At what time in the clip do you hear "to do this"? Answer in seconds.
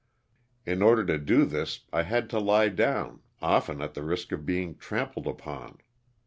1.05-1.81